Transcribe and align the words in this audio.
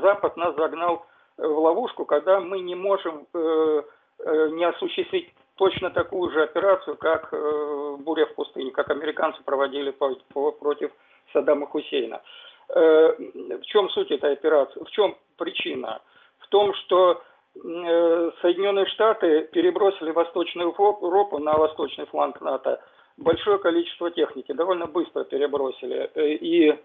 Запад 0.00 0.36
нас 0.36 0.54
загнал 0.56 1.06
в 1.36 1.58
ловушку, 1.58 2.04
когда 2.04 2.40
мы 2.40 2.60
не 2.60 2.74
можем 2.74 3.26
э, 3.32 3.82
э, 4.18 4.48
не 4.50 4.64
осуществить 4.64 5.32
точно 5.56 5.90
такую 5.90 6.30
же 6.30 6.42
операцию, 6.42 6.96
как 6.96 7.28
э, 7.32 7.96
буря 7.98 8.26
в 8.26 8.34
пустыне, 8.34 8.70
как 8.70 8.90
американцы 8.90 9.42
проводили 9.42 9.90
по, 9.90 10.14
по, 10.32 10.52
против 10.52 10.90
Саддама 11.32 11.66
Хусейна. 11.66 12.20
Э, 12.68 13.12
в 13.18 13.62
чем 13.62 13.90
суть 13.90 14.10
этой 14.10 14.32
операции? 14.32 14.82
В 14.82 14.90
чем 14.90 15.16
причина? 15.36 16.00
В 16.38 16.48
том, 16.48 16.74
что 16.74 17.22
э, 17.54 18.30
Соединенные 18.42 18.86
Штаты 18.86 19.48
перебросили 19.52 20.10
Восточную 20.10 20.68
Европу 20.68 21.38
на 21.38 21.52
восточный 21.54 22.06
фланг 22.06 22.40
НАТО 22.40 22.80
большое 23.16 23.58
количество 23.58 24.10
техники, 24.10 24.52
довольно 24.52 24.86
быстро 24.86 25.24
перебросили. 25.24 26.10
Э, 26.14 26.28
и 26.28 26.70
э, 26.70 26.76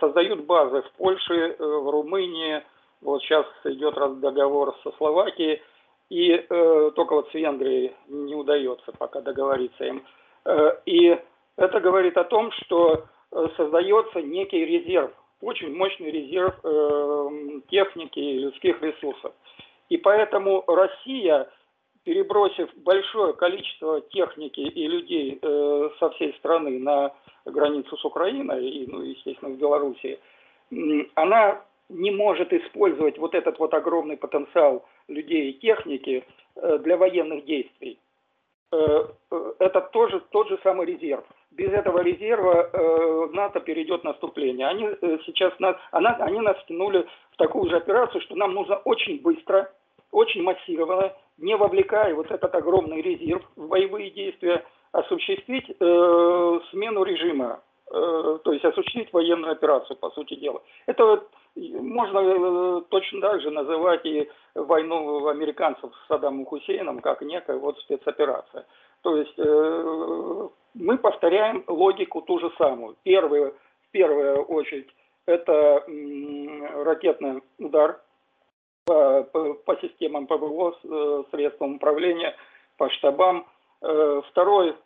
создают 0.00 0.44
базы 0.44 0.82
в 0.82 0.92
Польше, 0.92 1.34
э, 1.34 1.64
в 1.64 1.90
Румынии, 1.90 2.62
вот 3.00 3.22
сейчас 3.22 3.46
идет 3.64 3.94
договор 4.20 4.76
со 4.82 4.92
Словакией, 4.92 5.60
и 6.08 6.32
э, 6.32 6.90
только 6.94 7.14
вот 7.14 7.30
с 7.30 7.34
Венгрией 7.34 7.92
не 8.08 8.34
удается 8.34 8.92
пока 8.92 9.20
договориться 9.20 9.84
им. 9.84 10.04
Э, 10.44 10.72
и 10.86 11.18
это 11.56 11.80
говорит 11.80 12.16
о 12.16 12.24
том, 12.24 12.50
что 12.52 13.04
э, 13.30 13.48
создается 13.56 14.22
некий 14.22 14.64
резерв, 14.64 15.10
очень 15.40 15.74
мощный 15.76 16.10
резерв 16.10 16.54
э, 16.62 17.60
техники 17.70 18.18
и 18.18 18.38
людских 18.38 18.80
ресурсов. 18.82 19.32
И 19.88 19.96
поэтому 19.96 20.64
Россия, 20.66 21.50
перебросив 22.04 22.70
большое 22.76 23.32
количество 23.34 24.00
техники 24.00 24.60
и 24.60 24.86
людей 24.86 25.38
э, 25.40 25.90
со 25.98 26.10
всей 26.10 26.32
страны 26.34 26.78
на 26.78 27.12
границу 27.44 27.96
с 27.96 28.04
Украиной 28.04 28.68
и, 28.68 28.86
ну, 28.90 29.02
естественно, 29.02 29.52
в 29.52 29.58
Белоруссии, 29.58 30.18
она 31.14 31.62
не 31.88 32.10
может 32.10 32.52
использовать 32.52 33.18
вот 33.18 33.34
этот 33.34 33.58
вот 33.58 33.74
огромный 33.74 34.16
потенциал 34.16 34.84
людей 35.08 35.50
и 35.50 35.58
техники 35.58 36.24
э, 36.56 36.78
для 36.78 36.96
военных 36.96 37.44
действий. 37.44 37.98
Э, 38.72 39.06
э, 39.30 39.52
это 39.58 39.80
тоже 39.80 40.22
тот 40.30 40.48
же 40.48 40.58
самый 40.62 40.86
резерв. 40.86 41.24
Без 41.50 41.70
этого 41.70 41.98
резерва 41.98 43.28
НАТО 43.34 43.60
перейдет 43.60 44.04
наступление. 44.04 44.66
Они 44.66 44.88
сейчас 45.26 45.52
нас, 45.60 45.76
она, 45.90 46.16
они 46.20 46.40
нас 46.40 46.56
втянули 46.60 47.06
в 47.32 47.36
такую 47.36 47.68
же 47.68 47.76
операцию, 47.76 48.22
что 48.22 48.36
нам 48.36 48.54
нужно 48.54 48.76
очень 48.76 49.20
быстро, 49.20 49.70
очень 50.12 50.42
массированно, 50.42 51.14
не 51.38 51.56
вовлекая 51.56 52.14
вот 52.14 52.30
этот 52.30 52.54
огромный 52.54 53.00
резерв 53.00 53.42
в 53.56 53.68
боевые 53.68 54.10
действия, 54.10 54.64
осуществить 54.92 55.68
э, 55.68 56.60
смену 56.70 57.02
режима, 57.02 57.62
э, 57.90 58.38
то 58.44 58.52
есть 58.52 58.64
осуществить 58.64 59.12
военную 59.12 59.52
операцию, 59.52 59.96
по 59.96 60.10
сути 60.10 60.34
дела. 60.34 60.62
Это 60.86 61.04
вот 61.04 61.30
можно 61.56 62.18
э, 62.18 62.82
точно 62.88 63.20
так 63.20 63.40
же 63.40 63.50
называть 63.50 64.04
и 64.04 64.28
войну 64.54 65.26
американцев 65.26 65.90
с 65.94 66.08
Саддамом 66.08 66.46
Хусейном 66.46 67.00
как 67.00 67.22
некая 67.22 67.56
вот 67.56 67.78
спецоперация. 67.80 68.66
То 69.02 69.16
есть 69.16 69.38
э, 69.38 70.48
мы 70.74 70.98
повторяем 70.98 71.64
логику 71.66 72.22
ту 72.22 72.38
же 72.38 72.50
самую. 72.58 72.96
Первый, 73.02 73.50
в 73.50 73.90
первую 73.90 74.44
очередь 74.44 74.88
это 75.26 75.84
ракетный 76.84 77.42
удар 77.58 78.00
по, 78.84 79.22
по, 79.64 79.76
системам 79.76 80.26
ПВО, 80.26 80.76
э, 80.82 81.22
средствам 81.30 81.76
управления, 81.76 82.34
по 82.76 82.90
штабам. 82.90 83.46
Второй, 84.30 84.76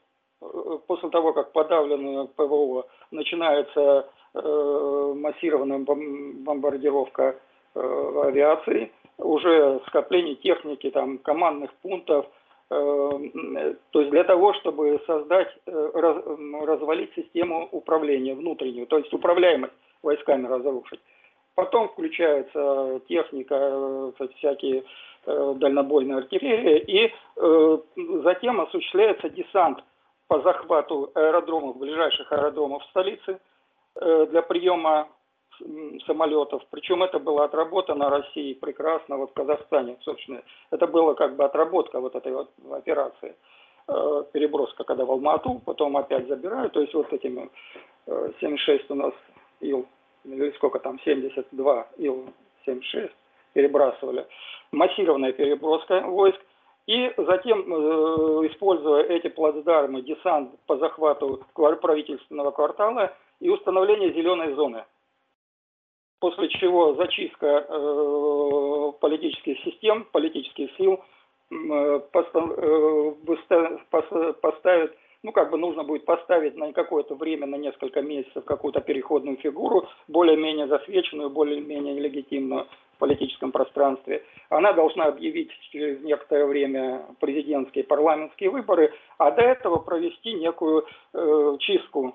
после 0.86 1.10
того, 1.10 1.34
как 1.34 1.52
подавлено 1.52 2.28
ПВО, 2.28 2.86
начинается 3.10 4.08
Э, 4.38 5.14
массированная 5.16 5.78
бомбардировка 5.78 7.36
э, 7.74 8.22
авиации, 8.26 8.92
уже 9.16 9.80
скопление 9.86 10.34
техники, 10.34 10.90
там, 10.90 11.16
командных 11.18 11.72
пунктов, 11.76 12.26
э, 12.68 12.74
то 13.92 14.00
есть 14.00 14.10
для 14.10 14.24
того, 14.24 14.52
чтобы 14.54 15.00
создать, 15.06 15.48
развалить 15.64 17.14
систему 17.14 17.66
управления 17.72 18.34
внутреннюю, 18.34 18.86
то 18.88 18.98
есть 18.98 19.10
управляемость 19.14 19.72
войсками 20.02 20.46
разрушить. 20.46 21.00
Потом 21.56 21.88
включается 21.88 23.00
техника, 23.08 24.12
всякие 24.36 24.84
дальнобойные 25.26 26.18
артиллерии, 26.18 26.78
и 26.86 28.22
затем 28.22 28.60
осуществляется 28.60 29.28
десант 29.30 29.82
по 30.28 30.40
захвату 30.42 31.10
аэродромов, 31.14 31.78
ближайших 31.78 32.30
аэродромов 32.30 32.84
столицы– 32.84 33.40
Э, 33.98 34.26
для 34.30 34.42
приема 34.42 35.08
самолетов. 36.06 36.62
Причем 36.70 37.02
это 37.02 37.18
было 37.18 37.44
отработано 37.44 38.10
Россией 38.10 38.54
прекрасно, 38.54 39.16
вот 39.16 39.30
в 39.30 39.34
Казахстане, 39.34 39.96
собственно. 40.02 40.42
Это 40.70 40.86
было 40.86 41.14
как 41.14 41.36
бы 41.36 41.44
отработка 41.44 41.98
вот 42.00 42.14
этой 42.14 42.32
вот 42.32 42.50
операции. 42.70 43.34
Э, 43.88 44.24
переброска, 44.32 44.84
когда 44.84 45.06
в 45.06 45.10
Алмату, 45.10 45.62
потом 45.64 45.96
опять 45.96 46.28
забирают. 46.28 46.74
То 46.74 46.80
есть 46.82 46.92
вот 46.92 47.10
этими 47.10 47.48
76 48.06 48.68
э, 48.68 48.92
у 48.92 48.96
нас 48.96 49.14
Ил, 49.60 49.86
или 50.26 50.50
сколько 50.52 50.78
там, 50.78 50.98
72 51.00 51.86
Ил-76 51.98 53.10
перебрасывали. 53.52 54.26
Массированная 54.72 55.32
переброска 55.32 56.00
войск. 56.00 56.38
И 56.86 57.12
затем, 57.16 57.62
используя 58.46 59.02
эти 59.02 59.28
плацдармы, 59.28 60.02
десант 60.02 60.50
по 60.66 60.76
захвату 60.76 61.44
правительственного 61.54 62.52
квартала– 62.52 63.12
и 63.40 63.48
установление 63.48 64.12
зеленой 64.12 64.54
зоны. 64.54 64.84
После 66.18 66.48
чего 66.48 66.94
зачистка 66.94 67.66
э, 67.68 68.92
политических 69.00 69.58
систем, 69.60 70.04
политических 70.12 70.74
сил 70.76 71.04
э, 71.50 71.54
э 71.54 72.00
поставит, 74.40 74.96
ну 75.26 75.32
как 75.32 75.50
бы 75.50 75.58
нужно 75.58 75.82
будет 75.82 76.04
поставить 76.04 76.56
на 76.56 76.72
какое-то 76.72 77.16
время, 77.16 77.46
на 77.46 77.56
несколько 77.56 78.00
месяцев 78.00 78.44
какую-то 78.44 78.80
переходную 78.80 79.36
фигуру, 79.38 79.88
более-менее 80.06 80.68
засвеченную, 80.68 81.30
более-менее 81.30 81.98
легитимную 81.98 82.68
в 82.94 82.98
политическом 82.98 83.50
пространстве. 83.50 84.22
Она 84.50 84.72
должна 84.72 85.06
объявить 85.06 85.50
через 85.72 86.00
некоторое 86.02 86.46
время 86.46 87.06
президентские 87.18 87.82
парламентские 87.82 88.50
выборы, 88.50 88.94
а 89.18 89.32
до 89.32 89.42
этого 89.42 89.78
провести 89.78 90.32
некую 90.34 90.86
э, 91.12 91.56
чистку 91.58 92.14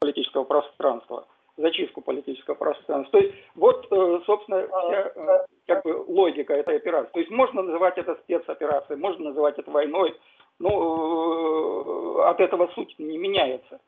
политического 0.00 0.44
пространства, 0.44 1.26
зачистку 1.58 2.00
политического 2.00 2.54
пространства. 2.54 3.20
То 3.20 3.26
есть 3.26 3.34
вот, 3.56 3.86
э, 3.90 4.20
собственно, 4.24 4.66
вся 4.66 5.12
э, 5.14 5.46
как 5.66 5.84
бы, 5.84 6.02
логика 6.08 6.54
этой 6.54 6.76
операции. 6.76 7.10
То 7.12 7.20
есть 7.20 7.30
можно 7.30 7.60
называть 7.60 7.98
это 7.98 8.14
спецоперацией, 8.24 8.98
можно 8.98 9.26
называть 9.28 9.58
это 9.58 9.70
войной, 9.70 10.16
но 10.58 12.22
э, 12.24 12.30
от 12.30 12.40
этого 12.40 12.68
суть 12.74 12.94
не 12.98 13.18
меняется. 13.18 13.80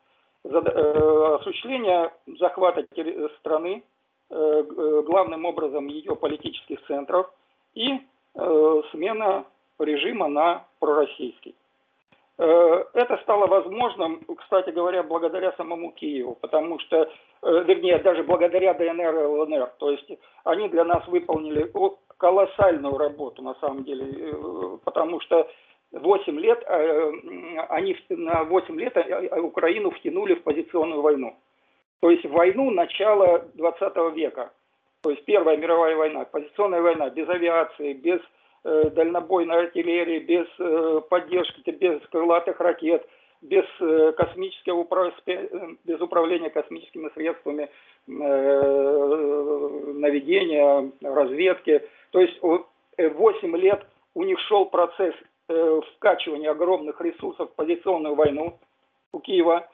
Осуществление 0.43 2.13
захвата 2.39 2.87
страны, 3.41 3.85
главным 4.31 5.45
образом 5.45 5.89
ее 5.89 6.17
политических 6.17 6.81
центров 6.87 7.31
и 7.75 8.01
смена 8.91 9.45
режима 9.79 10.29
на 10.29 10.65
пророссийский. 10.79 11.55
Э, 12.41 12.85
это 12.95 13.19
стало 13.19 13.47
возможным, 13.47 14.23
кстати 14.39 14.71
говоря, 14.71 15.03
благодаря 15.03 15.53
самому 15.59 15.93
Киеву, 15.93 16.39
потому 16.41 16.79
что, 16.79 17.03
э, 17.03 17.09
вернее, 17.65 17.99
даже 17.99 18.23
благодаря 18.23 18.73
ДНР 18.73 19.15
и 19.15 19.25
ЛНР. 19.27 19.73
То 19.79 19.91
есть 19.91 20.11
они 20.45 20.71
для 20.71 20.85
нас 20.85 21.07
выполнили 21.07 21.71
колоссальную 22.17 22.97
работу, 22.97 23.43
на 23.43 23.55
самом 23.57 23.85
деле, 23.85 24.07
э, 24.07 24.79
потому 24.85 25.21
что 25.21 25.47
8 25.93 26.39
лет, 26.39 26.65
они 27.69 27.97
на 28.11 28.45
8 28.45 28.81
лет 28.81 28.97
Украину 29.43 29.91
втянули 29.91 30.35
в 30.35 30.43
позиционную 30.43 31.03
войну. 31.03 31.37
То 32.01 32.11
есть 32.11 32.25
войну 32.25 32.71
начала 32.71 33.45
20 33.55 34.15
века. 34.15 34.53
То 35.03 35.11
есть 35.11 35.25
Первая 35.25 35.57
мировая 35.57 35.97
война, 35.97 36.25
позиционная 36.25 36.83
война 36.83 37.11
без 37.11 37.29
авиации, 37.29 37.95
без 37.95 38.21
Э, 38.63 38.91
дальнобойной 38.91 39.57
артиллерии, 39.57 40.19
без 40.19 40.47
э, 40.59 41.01
поддержки, 41.09 41.71
без 41.71 41.99
крылатых 42.09 42.61
ракет, 42.61 43.03
без 43.41 43.65
э, 43.81 44.13
космического 44.13 44.87
без 45.87 45.99
управления 45.99 46.51
космическими 46.51 47.09
средствами 47.15 47.71
наведения, 49.97 50.93
разведки. 51.01 51.83
То 52.11 52.21
есть 52.21 52.39
8 52.99 53.57
лет 53.57 53.83
у 54.15 54.25
них 54.25 54.39
шел 54.41 54.67
процесс 54.67 55.15
вкачивания 55.97 56.51
огромных 56.51 57.01
ресурсов 57.01 57.51
в 57.51 57.55
позиционную 57.55 58.15
войну 58.15 58.59
у 59.13 59.21
Киева. 59.21 59.69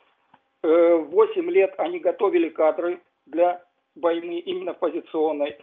8 0.62 1.50
лет 1.50 1.74
они 1.78 1.98
готовили 1.98 2.48
кадры 2.48 3.00
для 3.26 3.62
войны 3.94 4.38
именно 4.38 4.74
позиционной. 4.74 5.58